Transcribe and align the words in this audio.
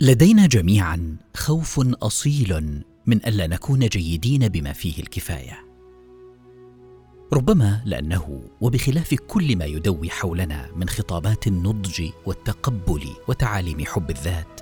لدينا 0.00 0.46
جميعا 0.46 1.16
خوف 1.36 1.80
أصيل 2.02 2.82
من 3.06 3.16
الا 3.26 3.46
نكون 3.46 3.78
جيدين 3.78 4.48
بما 4.48 4.72
فيه 4.72 5.02
الكفاية. 5.02 5.64
ربما 7.32 7.82
لأنه 7.84 8.42
وبخلاف 8.60 9.14
كل 9.14 9.56
ما 9.56 9.64
يدوي 9.64 10.10
حولنا 10.10 10.70
من 10.76 10.88
خطابات 10.88 11.46
النضج 11.46 12.10
والتقبل 12.26 13.08
وتعاليم 13.28 13.84
حب 13.84 14.10
الذات 14.10 14.60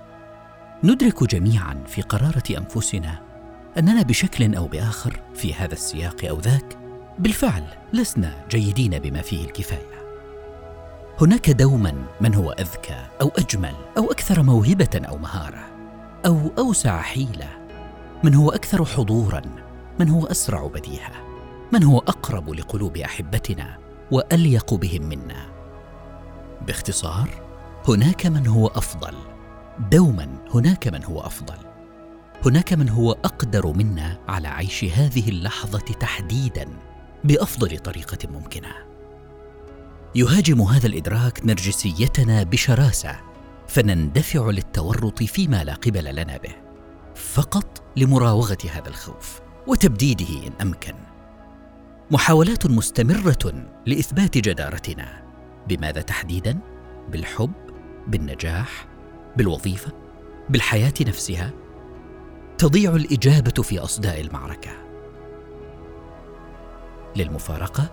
ندرك 0.84 1.24
جميعا 1.24 1.84
في 1.86 2.02
قرارة 2.02 2.58
أنفسنا 2.58 3.22
أننا 3.78 4.02
بشكل 4.02 4.54
أو 4.54 4.66
بآخر 4.66 5.20
في 5.34 5.54
هذا 5.54 5.72
السياق 5.72 6.24
أو 6.24 6.40
ذاك 6.40 6.78
بالفعل 7.18 7.64
لسنا 7.92 8.46
جيدين 8.50 8.98
بما 8.98 9.22
فيه 9.22 9.44
الكفاية. 9.44 9.91
هناك 11.20 11.50
دوما 11.50 11.94
من 12.20 12.34
هو 12.34 12.50
أذكى 12.50 13.06
أو 13.20 13.30
أجمل 13.38 13.74
أو 13.98 14.10
أكثر 14.10 14.42
موهبة 14.42 15.00
أو 15.08 15.18
مهارة 15.18 15.64
أو 16.26 16.50
أوسع 16.58 17.00
حيلة؟ 17.00 17.48
من 18.24 18.34
هو 18.34 18.50
أكثر 18.50 18.84
حضورا؟ 18.84 19.42
من 20.00 20.08
هو 20.08 20.26
أسرع 20.26 20.66
بديهة؟ 20.66 21.12
من 21.72 21.82
هو 21.84 21.98
أقرب 21.98 22.50
لقلوب 22.50 22.96
أحبتنا 22.96 23.78
وأليق 24.10 24.74
بهم 24.74 25.02
منا؟ 25.02 25.46
باختصار 26.66 27.30
هناك 27.88 28.26
من 28.26 28.46
هو 28.46 28.66
أفضل. 28.66 29.14
دوما 29.90 30.28
هناك 30.54 30.88
من 30.88 31.04
هو 31.04 31.20
أفضل. 31.20 31.58
هناك 32.46 32.72
من 32.72 32.88
هو 32.88 33.12
أقدر 33.12 33.66
منا 33.66 34.18
على 34.28 34.48
عيش 34.48 34.84
هذه 34.84 35.28
اللحظة 35.28 35.94
تحديدا 36.00 36.68
بأفضل 37.24 37.78
طريقة 37.78 38.28
ممكنة. 38.28 38.91
يهاجم 40.14 40.62
هذا 40.62 40.86
الإدراك 40.86 41.40
نرجسيتنا 41.44 42.42
بشراسة 42.42 43.20
فنندفع 43.68 44.50
للتورط 44.50 45.22
فيما 45.22 45.64
لا 45.64 45.74
قبل 45.74 46.14
لنا 46.14 46.36
به 46.36 46.54
فقط 47.14 47.82
لمراوغة 47.96 48.58
هذا 48.70 48.88
الخوف 48.88 49.40
وتبديده 49.66 50.46
إن 50.46 50.52
أمكن. 50.60 50.94
محاولات 52.10 52.66
مستمرة 52.66 53.68
لإثبات 53.86 54.38
جدارتنا 54.38 55.22
بماذا 55.68 56.00
تحديدا؟ 56.02 56.58
بالحب 57.10 57.52
بالنجاح 58.06 58.86
بالوظيفة 59.36 59.92
بالحياة 60.48 60.94
نفسها. 61.00 61.50
تضيع 62.58 62.96
الإجابة 62.96 63.62
في 63.62 63.78
أصداء 63.78 64.20
المعركة. 64.20 64.70
للمفارقة 67.16 67.90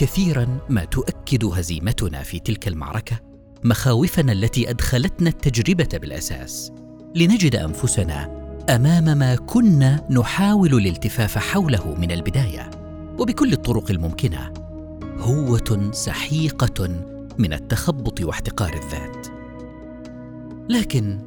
كثيرا 0.00 0.58
ما 0.68 0.84
تؤكد 0.84 1.44
هزيمتنا 1.44 2.22
في 2.22 2.38
تلك 2.38 2.68
المعركة 2.68 3.20
مخاوفنا 3.64 4.32
التي 4.32 4.70
أدخلتنا 4.70 5.28
التجربة 5.28 5.88
بالأساس. 5.98 6.72
لنجد 7.14 7.56
أنفسنا 7.56 8.46
أمام 8.70 9.18
ما 9.18 9.34
كنا 9.34 10.06
نحاول 10.10 10.74
الالتفاف 10.74 11.38
حوله 11.38 11.94
من 11.94 12.12
البداية. 12.12 12.70
وبكل 13.18 13.52
الطرق 13.52 13.90
الممكنة 13.90 14.52
هوة 15.18 15.90
سحيقة 15.92 16.88
من 17.38 17.52
التخبط 17.52 18.20
واحتقار 18.20 18.72
الذات. 18.74 19.26
لكن 20.68 21.18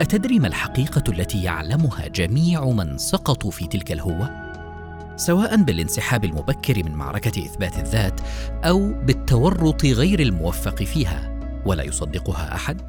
أتدري 0.00 0.38
ما 0.38 0.48
الحقيقة 0.48 1.04
التي 1.08 1.42
يعلمها 1.42 2.08
جميع 2.08 2.64
من 2.64 2.98
سقطوا 2.98 3.50
في 3.50 3.66
تلك 3.66 3.92
الهوة؟ 3.92 4.47
سواء 5.18 5.56
بالانسحاب 5.56 6.24
المبكر 6.24 6.84
من 6.84 6.94
معركة 6.94 7.44
إثبات 7.46 7.78
الذات 7.78 8.20
أو 8.64 8.92
بالتورط 8.92 9.84
غير 9.84 10.20
الموفق 10.20 10.82
فيها 10.82 11.40
ولا 11.66 11.82
يصدقها 11.82 12.54
أحد. 12.54 12.80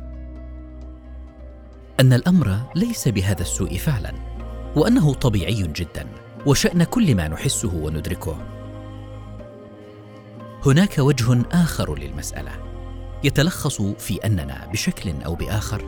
أن 2.00 2.14
الأمر 2.14 2.60
ليس 2.76 3.08
بهذا 3.08 3.42
السوء 3.42 3.78
فعلا 3.78 4.14
وأنه 4.76 5.14
طبيعي 5.14 5.64
جدا 5.76 6.08
وشأن 6.46 6.84
كل 6.84 7.16
ما 7.16 7.28
نحسه 7.28 7.76
وندركه. 7.76 8.38
هناك 10.66 10.98
وجه 10.98 11.46
آخر 11.52 11.96
للمسألة 12.00 12.52
يتلخص 13.24 13.82
في 13.82 14.16
أننا 14.26 14.68
بشكل 14.72 15.24
أو 15.26 15.36
بآخر 15.36 15.86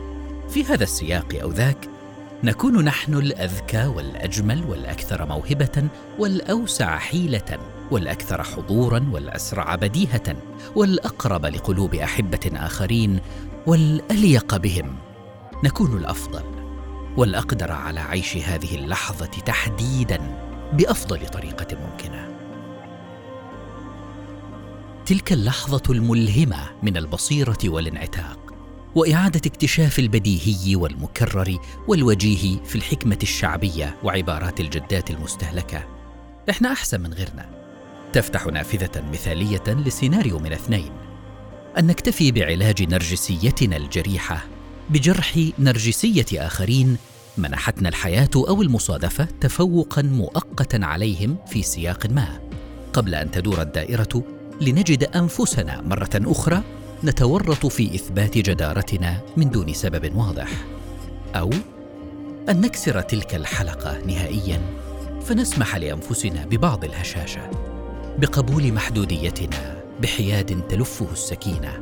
في 0.48 0.64
هذا 0.64 0.82
السياق 0.82 1.38
أو 1.42 1.50
ذاك 1.50 1.88
نكون 2.44 2.84
نحن 2.84 3.14
الأذكى 3.14 3.86
والأجمل 3.86 4.64
والأكثر 4.64 5.26
موهبة 5.26 5.88
والأوسع 6.18 6.98
حيلة 6.98 7.58
والأكثر 7.90 8.42
حضورا 8.42 9.08
والأسرع 9.12 9.74
بديهة 9.74 10.36
والأقرب 10.76 11.46
لقلوب 11.46 11.94
أحبة 11.94 12.50
آخرين 12.54 13.20
والأليق 13.66 14.56
بهم. 14.56 14.96
نكون 15.64 15.96
الأفضل 15.96 16.42
والأقدر 17.16 17.72
على 17.72 18.00
عيش 18.00 18.36
هذه 18.36 18.74
اللحظة 18.74 19.26
تحديدا 19.46 20.18
بأفضل 20.72 21.26
طريقة 21.26 21.76
ممكنة. 21.76 22.28
تلك 25.06 25.32
اللحظة 25.32 25.82
الملهمة 25.90 26.70
من 26.82 26.96
البصيرة 26.96 27.58
والانعتاق. 27.64 28.51
وإعادة 28.94 29.40
اكتشاف 29.46 29.98
البديهي 29.98 30.76
والمكرر 30.76 31.58
والوجيه 31.88 32.62
في 32.64 32.76
الحكمة 32.76 33.18
الشعبية 33.22 33.96
وعبارات 34.04 34.60
الجدات 34.60 35.10
المستهلكة. 35.10 35.84
إحنا 36.50 36.72
أحسن 36.72 37.00
من 37.00 37.14
غيرنا. 37.14 37.50
تفتح 38.12 38.46
نافذة 38.46 39.04
مثالية 39.12 39.62
لسيناريو 39.68 40.38
من 40.38 40.52
اثنين. 40.52 40.92
أن 41.78 41.86
نكتفي 41.86 42.32
بعلاج 42.32 42.82
نرجسيتنا 42.82 43.76
الجريحة 43.76 44.44
بجرح 44.90 45.38
نرجسية 45.58 46.26
آخرين 46.46 46.96
منحتنا 47.36 47.88
الحياة 47.88 48.30
أو 48.36 48.62
المصادفة 48.62 49.24
تفوقا 49.40 50.02
مؤقتا 50.02 50.80
عليهم 50.82 51.36
في 51.46 51.62
سياق 51.62 52.06
ما. 52.10 52.40
قبل 52.92 53.14
أن 53.14 53.30
تدور 53.30 53.62
الدائرة 53.62 54.24
لنجد 54.60 55.04
أنفسنا 55.04 55.80
مرة 55.80 56.10
أخرى 56.14 56.62
نتورط 57.04 57.66
في 57.66 57.94
إثبات 57.94 58.38
جدارتنا 58.38 59.20
من 59.36 59.50
دون 59.50 59.72
سبب 59.72 60.16
واضح 60.16 60.48
أو 61.34 61.50
أن 62.48 62.60
نكسر 62.60 63.00
تلك 63.00 63.34
الحلقة 63.34 63.98
نهائيا 64.06 64.60
فنسمح 65.22 65.76
لأنفسنا 65.76 66.46
ببعض 66.46 66.84
الهشاشة 66.84 67.50
بقبول 68.18 68.72
محدوديتنا 68.72 69.82
بحياد 70.02 70.68
تلفه 70.68 71.12
السكينة 71.12 71.80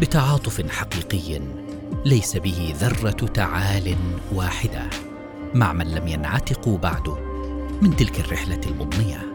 بتعاطف 0.00 0.70
حقيقي 0.70 1.40
ليس 2.04 2.36
به 2.36 2.74
ذرة 2.80 3.26
تعال 3.26 3.96
واحدة 4.32 4.90
مع 5.54 5.72
من 5.72 5.86
لم 5.86 6.08
ينعتقوا 6.08 6.78
بعد 6.78 7.08
من 7.82 7.96
تلك 7.96 8.20
الرحلة 8.20 8.60
المضنية. 8.66 9.31